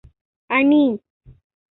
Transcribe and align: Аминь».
Аминь». 0.57 0.95